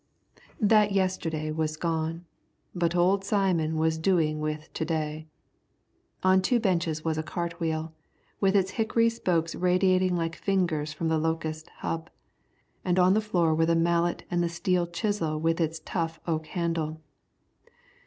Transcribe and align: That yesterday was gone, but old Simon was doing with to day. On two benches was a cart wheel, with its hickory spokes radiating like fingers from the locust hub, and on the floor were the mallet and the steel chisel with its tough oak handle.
That 0.59 0.93
yesterday 0.93 1.51
was 1.51 1.77
gone, 1.77 2.25
but 2.73 2.95
old 2.95 3.23
Simon 3.23 3.77
was 3.77 3.99
doing 3.99 4.39
with 4.39 4.67
to 4.73 4.83
day. 4.83 5.27
On 6.23 6.41
two 6.41 6.59
benches 6.59 7.05
was 7.05 7.19
a 7.19 7.21
cart 7.21 7.59
wheel, 7.59 7.93
with 8.39 8.55
its 8.55 8.71
hickory 8.81 9.09
spokes 9.09 9.53
radiating 9.53 10.15
like 10.15 10.35
fingers 10.35 10.91
from 10.91 11.07
the 11.09 11.19
locust 11.19 11.69
hub, 11.81 12.09
and 12.83 12.97
on 12.97 13.13
the 13.13 13.21
floor 13.21 13.53
were 13.53 13.67
the 13.67 13.75
mallet 13.75 14.23
and 14.31 14.41
the 14.41 14.49
steel 14.49 14.87
chisel 14.87 15.39
with 15.39 15.61
its 15.61 15.79
tough 15.85 16.19
oak 16.25 16.47
handle. 16.47 16.99